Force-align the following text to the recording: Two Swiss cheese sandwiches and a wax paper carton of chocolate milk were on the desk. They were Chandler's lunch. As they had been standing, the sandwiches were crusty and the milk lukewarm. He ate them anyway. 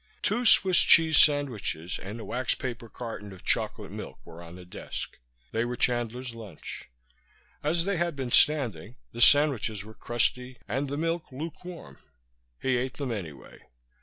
Two 0.23 0.45
Swiss 0.45 0.79
cheese 0.79 1.15
sandwiches 1.19 1.99
and 1.99 2.19
a 2.19 2.25
wax 2.25 2.55
paper 2.55 2.89
carton 2.89 3.31
of 3.31 3.43
chocolate 3.43 3.91
milk 3.91 4.17
were 4.25 4.41
on 4.41 4.55
the 4.55 4.65
desk. 4.65 5.19
They 5.51 5.63
were 5.63 5.75
Chandler's 5.75 6.33
lunch. 6.33 6.85
As 7.63 7.85
they 7.85 7.97
had 7.97 8.15
been 8.15 8.31
standing, 8.31 8.95
the 9.11 9.21
sandwiches 9.21 9.83
were 9.83 9.93
crusty 9.93 10.57
and 10.67 10.89
the 10.89 10.97
milk 10.97 11.31
lukewarm. 11.31 11.99
He 12.59 12.77
ate 12.77 12.95
them 12.97 13.11
anyway. 13.11 13.59